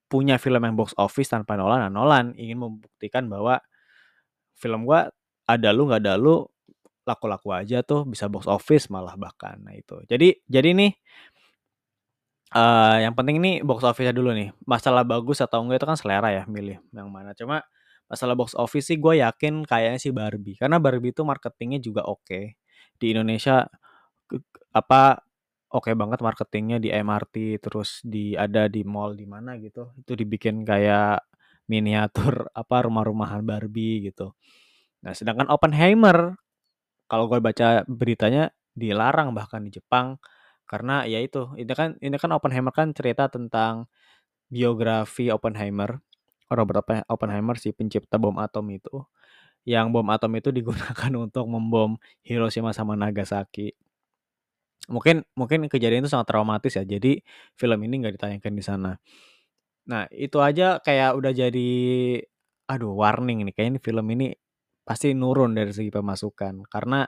punya 0.10 0.40
film 0.40 0.64
yang 0.64 0.76
box 0.80 0.96
office 0.98 1.30
tanpa 1.36 1.60
Nolan 1.60 1.86
nah 1.86 1.92
Nolan 1.92 2.34
ingin 2.40 2.58
membuktikan 2.58 3.28
bahwa 3.28 3.60
film 4.58 4.88
gua 4.88 5.12
ada 5.46 5.70
lu 5.76 5.92
nggak 5.92 6.02
ada 6.08 6.16
lu 6.16 6.48
laku-laku 7.04 7.52
aja 7.52 7.82
tuh 7.84 8.06
bisa 8.08 8.32
box 8.32 8.46
office 8.48 8.88
malah 8.88 9.20
bahkan 9.20 9.60
nah 9.60 9.76
itu. 9.76 10.00
Jadi 10.08 10.40
jadi 10.48 10.72
nih 10.72 10.92
uh, 12.54 12.98
yang 13.02 13.14
penting 13.14 13.42
ini 13.42 13.52
box 13.62 13.86
office 13.86 14.14
dulu 14.14 14.34
nih. 14.34 14.50
Masalah 14.66 15.06
bagus 15.06 15.42
atau 15.44 15.62
enggak 15.66 15.84
itu 15.84 15.88
kan 15.90 15.98
selera 15.98 16.30
ya 16.34 16.44
milih 16.50 16.78
yang 16.94 17.10
mana. 17.10 17.34
Cuma 17.38 17.62
masalah 18.10 18.34
box 18.34 18.58
office 18.58 18.90
sih 18.90 18.98
gue 18.98 19.22
yakin 19.22 19.66
kayaknya 19.66 20.00
sih 20.02 20.14
Barbie. 20.14 20.58
Karena 20.58 20.82
Barbie 20.82 21.14
itu 21.14 21.22
marketingnya 21.22 21.80
juga 21.82 22.06
oke. 22.10 22.58
Di 22.98 23.06
Indonesia 23.14 23.66
apa 24.74 25.18
oke 25.70 25.92
banget 25.94 26.20
marketingnya 26.22 26.78
di 26.82 26.90
MRT 26.94 27.62
terus 27.62 28.02
di 28.06 28.34
ada 28.34 28.66
di 28.66 28.82
mall 28.86 29.14
di 29.14 29.26
mana 29.30 29.58
gitu. 29.62 29.94
Itu 30.02 30.18
dibikin 30.18 30.66
kayak 30.66 31.22
miniatur 31.70 32.50
apa 32.58 32.90
rumah-rumahan 32.90 33.46
Barbie 33.46 34.10
gitu. 34.10 34.34
Nah, 35.06 35.14
sedangkan 35.14 35.48
Oppenheimer 35.54 36.36
kalau 37.06 37.30
gue 37.30 37.40
baca 37.42 37.86
beritanya 37.86 38.50
dilarang 38.74 39.34
bahkan 39.34 39.66
di 39.66 39.74
Jepang 39.74 40.18
karena 40.70 41.04
ya 41.10 41.18
itu, 41.18 41.50
ini 41.58 41.74
kan 41.74 41.98
ini 41.98 42.16
kan 42.22 42.30
Oppenheimer 42.38 42.70
kan 42.70 42.94
cerita 42.94 43.26
tentang 43.34 43.90
biografi 44.54 45.34
Oppenheimer. 45.34 46.02
Robert 46.50 47.06
Oppenheimer 47.10 47.56
si 47.62 47.74
pencipta 47.74 48.18
bom 48.22 48.38
atom 48.42 48.66
itu. 48.74 49.06
Yang 49.66 49.88
bom 49.94 50.08
atom 50.10 50.32
itu 50.38 50.50
digunakan 50.58 51.12
untuk 51.18 51.46
membom 51.50 51.98
Hiroshima 52.26 52.74
sama 52.74 52.94
Nagasaki. 52.98 53.74
Mungkin 54.90 55.26
mungkin 55.38 55.70
kejadian 55.70 56.06
itu 56.06 56.12
sangat 56.14 56.34
traumatis 56.34 56.74
ya. 56.78 56.84
Jadi 56.86 57.22
film 57.58 57.80
ini 57.86 57.94
nggak 58.02 58.14
ditayangkan 58.18 58.54
di 58.54 58.64
sana. 58.66 58.92
Nah, 59.90 60.06
itu 60.14 60.38
aja 60.42 60.78
kayak 60.82 61.18
udah 61.18 61.32
jadi 61.34 61.70
aduh 62.70 62.94
warning 62.94 63.42
nih 63.50 63.54
kayaknya 63.58 63.82
film 63.82 64.06
ini 64.14 64.38
pasti 64.86 65.14
nurun 65.18 65.58
dari 65.58 65.74
segi 65.74 65.90
pemasukan 65.90 66.66
karena 66.70 67.02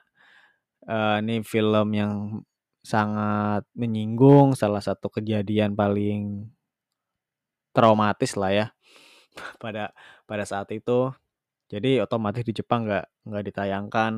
uh, 0.89 1.17
ini 1.21 1.45
film 1.45 1.87
yang 1.93 2.41
sangat 2.81 3.63
menyinggung 3.77 4.57
salah 4.57 4.81
satu 4.81 5.07
kejadian 5.13 5.77
paling 5.77 6.49
traumatis 7.71 8.33
lah 8.35 8.51
ya 8.51 8.67
pada 9.63 9.93
pada 10.27 10.43
saat 10.45 10.69
itu. 10.75 11.13
Jadi 11.71 12.03
otomatis 12.03 12.43
di 12.43 12.51
Jepang 12.51 12.83
nggak 12.83 13.05
nggak 13.31 13.43
ditayangkan. 13.47 14.13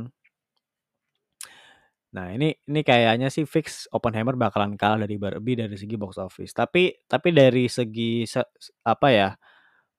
Nah 2.13 2.29
ini 2.33 2.53
ini 2.69 2.81
kayaknya 2.85 3.29
sih 3.33 3.45
fix 3.45 3.89
Oppenheimer 3.89 4.37
bakalan 4.37 4.77
kalah 4.77 5.05
dari 5.05 5.17
Barbie 5.17 5.57
dari 5.57 5.75
segi 5.77 5.95
box 5.97 6.17
office. 6.21 6.53
Tapi 6.53 6.93
tapi 7.05 7.29
dari 7.33 7.65
segi 7.69 8.25
apa 8.85 9.07
ya 9.09 9.29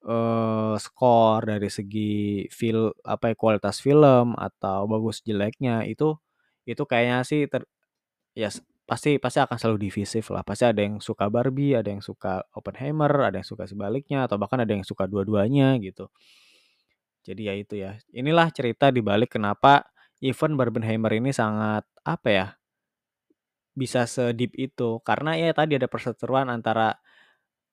uh, 0.06 0.74
skor 0.78 1.40
dari 1.46 1.68
segi 1.72 2.46
feel 2.52 2.92
apa 3.04 3.32
ya 3.32 3.34
kualitas 3.38 3.80
film 3.82 4.36
atau 4.38 4.86
bagus 4.86 5.24
jeleknya 5.26 5.84
itu 5.88 6.14
itu 6.64 6.82
kayaknya 6.88 7.18
sih 7.28 7.44
ter, 7.50 7.66
ya 8.36 8.50
pasti 8.84 9.16
pasti 9.22 9.38
akan 9.40 9.56
selalu 9.56 9.78
divisif 9.90 10.28
lah. 10.34 10.42
Pasti 10.46 10.64
ada 10.68 10.80
yang 10.84 11.00
suka 11.00 11.26
Barbie, 11.32 11.74
ada 11.78 11.88
yang 11.90 12.02
suka 12.04 12.44
Oppenheimer, 12.54 13.10
ada 13.32 13.40
yang 13.40 13.48
suka 13.48 13.64
sebaliknya, 13.70 14.26
atau 14.28 14.36
bahkan 14.40 14.60
ada 14.62 14.72
yang 14.76 14.84
suka 14.86 15.06
dua-duanya 15.08 15.76
gitu. 15.80 16.10
Jadi 17.24 17.48
ya 17.48 17.54
itu 17.56 17.74
ya, 17.80 17.96
inilah 18.12 18.52
cerita 18.52 18.92
di 18.92 19.00
balik 19.00 19.32
kenapa 19.40 19.88
event 20.20 20.60
Barbenheimer 20.60 21.08
ini 21.16 21.32
sangat, 21.32 21.88
apa 22.04 22.28
ya 22.28 22.46
bisa 23.76 24.06
se-deep 24.06 24.54
itu, 24.54 25.02
karena 25.02 25.34
ya 25.34 25.50
tadi 25.50 25.74
ada 25.74 25.90
perseteruan 25.90 26.46
antara 26.46 26.94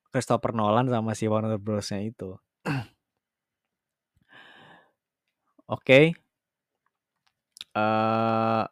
Christopher 0.10 0.56
Nolan 0.58 0.89
sama 0.89 1.13
si 1.13 1.30
Warner 1.30 1.62
Bros.-nya 1.62 2.01
itu. 2.06 2.38
Oke. 5.68 6.13
Eee, 7.75 8.63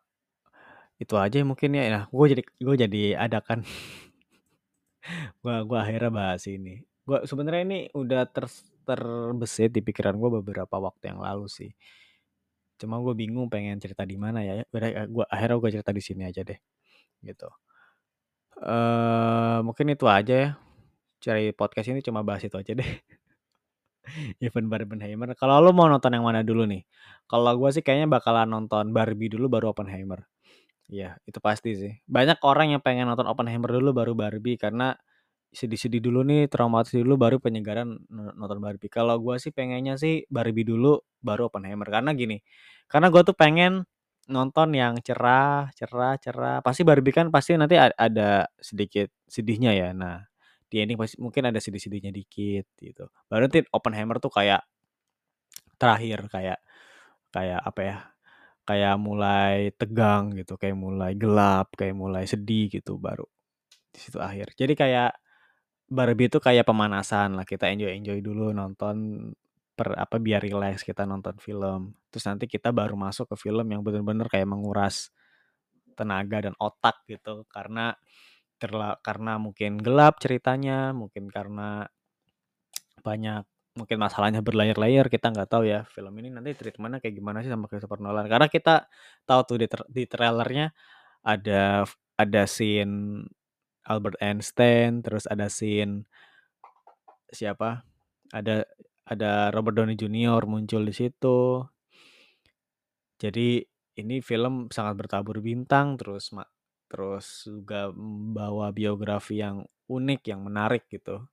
itu 1.00 1.16
aja 1.16 1.38
mungkin 1.48 1.70
ya. 1.78 1.84
Nah, 1.96 2.04
gue 2.12 2.26
jadi 2.34 2.42
gue 2.46 2.76
jadi 2.84 3.02
ada 3.18 3.40
kan 3.44 3.60
gua 5.44 5.56
gua 5.68 5.80
akhirnya 5.86 6.12
bahas 6.12 6.44
ini. 6.50 6.84
Gua 7.08 7.24
sebenarnya 7.26 7.62
ini 7.66 7.80
udah 7.96 8.22
ters 8.30 8.66
terbesit 8.88 9.70
di 9.76 9.82
pikiran 9.86 10.18
gue 10.18 10.30
beberapa 10.42 10.76
waktu 10.82 11.14
yang 11.14 11.20
lalu 11.22 11.46
sih. 11.48 11.70
Cuma 12.80 12.96
gue 13.04 13.14
bingung 13.22 13.48
pengen 13.54 13.78
cerita 13.84 14.04
di 14.08 14.16
mana 14.24 14.40
ya. 14.48 14.64
Gua 15.16 15.26
akhirnya 15.28 15.58
gue 15.62 15.70
cerita 15.76 15.92
di 15.98 16.02
sini 16.04 16.24
aja 16.30 16.42
deh, 16.48 16.60
gitu. 17.28 17.50
Eee, 18.60 19.58
mungkin 19.68 19.86
itu 19.94 20.06
aja 20.18 20.34
ya. 20.44 20.50
Cari 21.24 21.46
podcast 21.60 21.88
ini 21.92 22.02
cuma 22.08 22.22
bahas 22.28 22.44
itu 22.48 22.56
aja 22.62 22.74
deh. 22.80 22.90
Event 24.46 24.68
Barbenheimer. 24.72 25.30
Kalau 25.38 25.60
lu 25.64 25.72
mau 25.76 25.88
nonton 25.92 26.12
yang 26.16 26.26
mana 26.26 26.42
dulu 26.46 26.64
nih? 26.68 26.84
Kalau 27.30 27.52
gue 27.60 27.70
sih 27.76 27.84
kayaknya 27.86 28.08
bakalan 28.10 28.48
nonton 28.50 28.92
Barbie 28.96 29.30
dulu 29.32 29.46
baru 29.52 29.72
Oppenheimer. 29.74 30.26
Iya, 30.90 31.22
itu 31.30 31.38
pasti 31.38 31.70
sih. 31.78 31.94
Banyak 32.10 32.42
orang 32.42 32.74
yang 32.74 32.82
pengen 32.82 33.06
nonton 33.06 33.30
Oppenheimer 33.30 33.70
dulu 33.70 33.94
baru 33.94 34.14
Barbie 34.18 34.58
karena 34.58 34.98
sedih-sedih 35.54 36.02
dulu 36.02 36.22
nih, 36.26 36.46
traumatis 36.50 36.94
dulu 36.94 37.18
baru 37.18 37.38
penyegaran 37.42 37.98
no 38.10 38.34
nonton 38.38 38.62
Barbie. 38.62 38.90
Kalau 38.94 39.18
gue 39.22 39.38
sih 39.42 39.50
pengennya 39.54 39.98
sih 40.02 40.26
Barbie 40.30 40.66
dulu 40.66 41.02
baru 41.22 41.50
Oppenheimer. 41.50 41.86
Karena 41.90 42.14
gini, 42.18 42.38
karena 42.90 43.10
gue 43.14 43.22
tuh 43.26 43.38
pengen 43.38 43.86
nonton 44.30 44.74
yang 44.78 44.98
cerah 45.06 45.70
cerah 45.78 46.18
cerah. 46.22 46.58
Pasti 46.66 46.82
Barbie 46.86 47.14
kan 47.14 47.30
pasti 47.34 47.58
nanti 47.58 47.78
ada 47.82 48.46
sedikit 48.62 49.10
sedihnya 49.30 49.74
ya. 49.78 49.90
Nah, 49.94 50.22
di 50.70 50.82
ending 50.82 50.98
pasti 51.02 51.18
mungkin 51.22 51.50
ada 51.50 51.58
sedih-sedihnya 51.62 52.14
dikit 52.14 52.66
gitu. 52.82 53.10
Baru 53.30 53.50
nanti 53.50 53.66
Oppenheimer 53.74 54.18
tuh 54.22 54.34
kayak 54.34 54.66
terakhir 55.80 56.28
kayak 56.28 56.60
kayak 57.32 57.62
apa 57.64 57.82
ya, 57.84 57.98
kayak 58.70 58.96
mulai 59.02 59.74
tegang 59.74 60.38
gitu, 60.38 60.54
kayak 60.62 60.78
mulai 60.78 61.18
gelap, 61.18 61.74
kayak 61.74 61.98
mulai 61.98 62.30
sedih 62.30 62.70
gitu, 62.70 63.02
baru 63.02 63.26
di 63.90 64.00
situ 64.00 64.22
akhir. 64.22 64.54
Jadi 64.54 64.74
kayak 64.78 65.12
Barbie 65.90 66.30
itu 66.30 66.38
kayak 66.38 66.70
pemanasan 66.70 67.34
lah, 67.34 67.46
kita 67.50 67.66
enjoy-enjoy 67.74 68.22
dulu 68.22 68.54
nonton 68.54 69.30
per 69.74 69.98
apa, 69.98 70.22
biar 70.22 70.46
rileks 70.46 70.86
kita 70.86 71.10
nonton 71.10 71.42
film. 71.42 71.98
Terus 72.14 72.26
nanti 72.30 72.46
kita 72.46 72.70
baru 72.70 72.94
masuk 72.94 73.34
ke 73.34 73.36
film 73.50 73.66
yang 73.74 73.82
bener-bener 73.82 74.30
kayak 74.30 74.46
menguras 74.46 75.10
tenaga 75.98 76.46
dan 76.46 76.56
otak 76.62 77.02
gitu. 77.10 77.50
Karena 77.50 77.98
terla 78.62 79.00
karena 79.02 79.42
mungkin 79.42 79.82
gelap 79.82 80.22
ceritanya, 80.22 80.94
mungkin 80.94 81.32
karena 81.34 81.90
banyak 83.02 83.44
mungkin 83.80 83.98
masalahnya 84.04 84.44
berlayer-layer, 84.44 85.08
kita 85.08 85.32
nggak 85.32 85.50
tahu 85.50 85.64
ya 85.64 85.88
film 85.88 86.12
ini 86.20 86.28
nanti 86.36 86.52
treatment-nya 86.52 87.00
kayak 87.00 87.16
gimana 87.16 87.40
sih 87.40 87.52
sama 87.52 87.72
Christopher 87.72 88.04
Nolan. 88.04 88.28
Karena 88.28 88.52
kita 88.52 88.92
tahu 89.24 89.42
tuh 89.48 89.58
di 89.64 89.68
tra 89.72 89.84
di 89.88 90.04
trailer-nya 90.04 90.76
ada 91.24 91.88
ada 92.20 92.44
scene 92.44 93.24
Albert 93.88 94.20
Einstein, 94.20 95.00
terus 95.00 95.24
ada 95.26 95.48
scene 95.48 96.04
siapa, 97.32 97.88
ada 98.36 98.68
ada 99.08 99.50
Robert 99.56 99.76
Downey 99.80 99.98
Junior 99.98 100.44
muncul 100.46 100.86
di 100.86 100.94
situ. 100.94 101.64
Jadi 103.20 103.64
ini 104.00 104.16
film 104.24 104.72
sangat 104.72 104.96
bertabur 105.00 105.42
bintang, 105.44 105.98
terus 106.00 106.32
terus 106.90 107.46
juga 107.46 107.92
membawa 107.94 108.72
biografi 108.74 109.42
yang 109.42 109.66
unik, 109.90 110.22
yang 110.30 110.42
menarik 110.46 110.86
gitu. 110.90 111.26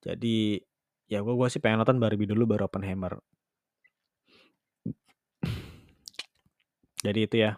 Jadi 0.00 0.60
ya 1.12 1.18
gua 1.24 1.34
gua 1.38 1.48
sih 1.52 1.60
pengen 1.62 1.82
nonton 1.82 1.98
Barbie 2.02 2.28
dulu 2.30 2.44
baru 2.50 2.62
Oppenheimer. 2.70 3.18
Jadi 7.04 7.20
itu 7.26 7.36
ya. 7.44 7.52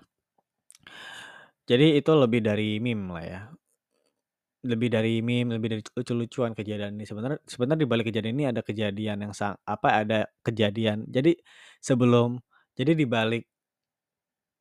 Jadi 1.71 1.87
itu 1.99 2.13
lebih 2.23 2.41
dari 2.43 2.79
meme 2.83 3.05
lah 3.15 3.25
ya. 3.27 3.41
Lebih 4.63 4.89
dari 4.95 5.19
meme, 5.27 5.59
lebih 5.59 5.69
dari 5.75 5.83
lucu-lucuan 5.99 6.53
kejadian 6.55 6.95
ini. 6.99 7.05
Sebenarnya 7.11 7.39
sebenarnya 7.47 7.81
di 7.83 7.89
balik 7.91 8.07
kejadian 8.11 8.35
ini 8.39 8.45
ada 8.51 8.63
kejadian 8.63 9.19
yang 9.27 9.33
sang 9.35 9.59
apa, 9.67 9.89
ada 10.07 10.19
kejadian 10.47 11.07
jadi 11.11 11.35
sebelum 11.83 12.39
jadi 12.79 12.93
di 12.95 13.07
balik 13.07 13.45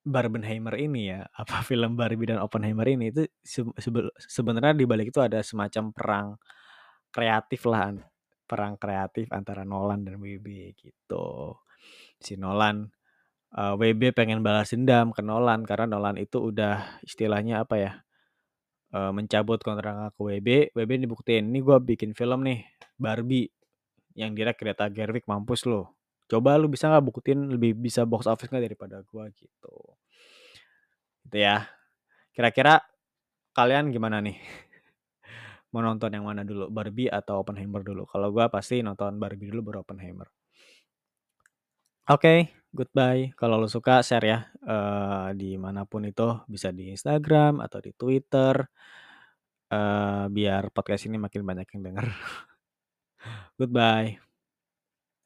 Barbenheimer 0.02 0.74
ini 0.82 1.14
ya, 1.14 1.22
apa 1.42 1.62
film 1.62 1.94
Barbie 1.94 2.26
dan 2.34 2.42
Oppenheimer 2.42 2.88
ini 2.90 3.14
itu 3.14 3.22
sebenarnya 4.26 4.74
di 4.74 4.86
balik 4.90 5.14
itu 5.14 5.22
ada 5.22 5.46
semacam 5.46 5.94
perang 5.94 6.28
kreatif 7.14 7.62
lah, 7.70 7.94
perang 8.52 8.76
kreatif 8.84 9.32
antara 9.32 9.64
Nolan 9.64 10.04
dan 10.08 10.20
WB 10.20 10.48
gitu. 10.76 11.56
Si 12.22 12.36
Nolan, 12.40 12.78
eee, 13.56 13.74
WB 13.80 14.04
pengen 14.18 14.42
balas 14.46 14.72
dendam 14.76 15.12
ke 15.16 15.22
Nolan 15.26 15.64
karena 15.70 15.88
Nolan 15.94 16.18
itu 16.22 16.40
udah 16.52 17.00
istilahnya 17.08 17.64
apa 17.66 17.76
ya, 17.80 17.92
eee, 18.96 19.12
mencabut 19.18 19.60
kontrak 19.64 20.16
ke 20.18 20.22
WB, 20.24 20.50
WB 20.78 20.92
dibuktiin, 21.06 21.46
"Nih 21.54 21.62
gua 21.66 21.80
bikin 21.84 22.14
film 22.18 22.42
nih, 22.48 22.66
Barbie, 23.00 23.50
yang 24.18 24.34
direct 24.38 24.60
Greta 24.64 24.88
Gerwig, 24.92 25.26
mampus 25.30 25.66
lu. 25.70 25.84
Coba 26.32 26.58
lu 26.62 26.68
bisa 26.72 26.88
nggak 26.92 27.06
buktiin 27.08 27.42
lebih 27.56 27.74
bisa 27.80 28.04
box 28.10 28.26
office 28.30 28.50
nggak 28.52 28.66
daripada 28.74 28.98
gua?" 29.08 29.28
Gitu. 29.34 29.76
Itu 31.28 31.38
ya. 31.38 31.70
Kira-kira 32.36 32.82
kalian 33.58 33.92
gimana 33.96 34.20
nih? 34.24 34.38
Mau 35.72 35.82
nonton 35.88 36.12
yang 36.16 36.26
mana 36.28 36.44
dulu, 36.44 36.68
Barbie 36.68 37.08
atau 37.08 37.40
Oppenheimer 37.44 37.82
dulu? 37.84 38.04
Kalau 38.12 38.28
gua 38.36 38.46
pasti 38.52 38.84
nonton 38.84 39.16
Barbie 39.24 39.48
dulu 39.52 39.62
baru 39.72 39.78
Oppenheimer. 39.88 40.28
Oke, 42.10 42.50
goodbye. 42.74 43.30
Kalau 43.38 43.62
lu 43.62 43.70
suka 43.70 44.02
share 44.02 44.26
ya, 44.26 44.40
eee, 44.66 45.28
di 45.38 45.50
mana 45.62 45.86
pun 45.86 46.02
itu, 46.10 46.26
bisa 46.50 46.74
di 46.74 46.90
Instagram 46.90 47.62
atau 47.62 47.78
di 47.86 47.92
Twitter. 47.94 48.56
Eee, 49.72 50.26
biar 50.36 50.64
podcast 50.76 51.08
ini 51.08 51.16
makin 51.16 51.42
banyak 51.48 51.68
yang 51.76 51.82
denger. 51.88 52.06
Goodbye. 53.60 54.31